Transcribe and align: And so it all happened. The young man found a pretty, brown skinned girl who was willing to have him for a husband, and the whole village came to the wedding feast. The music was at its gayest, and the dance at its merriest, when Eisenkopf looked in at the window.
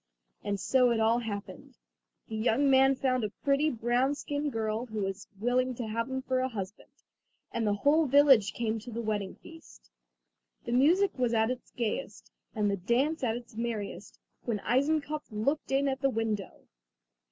And 0.43 0.59
so 0.59 0.89
it 0.89 0.99
all 0.99 1.19
happened. 1.19 1.77
The 2.27 2.35
young 2.35 2.71
man 2.71 2.95
found 2.95 3.23
a 3.23 3.29
pretty, 3.29 3.69
brown 3.69 4.15
skinned 4.15 4.51
girl 4.51 4.87
who 4.87 5.01
was 5.01 5.27
willing 5.39 5.75
to 5.75 5.85
have 5.85 6.09
him 6.09 6.23
for 6.23 6.39
a 6.39 6.47
husband, 6.49 6.89
and 7.51 7.67
the 7.67 7.75
whole 7.75 8.07
village 8.07 8.53
came 8.53 8.79
to 8.79 8.89
the 8.89 8.99
wedding 9.03 9.35
feast. 9.35 9.91
The 10.65 10.71
music 10.71 11.19
was 11.19 11.35
at 11.35 11.51
its 11.51 11.69
gayest, 11.69 12.31
and 12.55 12.71
the 12.71 12.77
dance 12.77 13.21
at 13.23 13.35
its 13.37 13.55
merriest, 13.55 14.17
when 14.43 14.57
Eisenkopf 14.61 15.31
looked 15.31 15.71
in 15.71 15.87
at 15.87 16.01
the 16.01 16.09
window. 16.09 16.61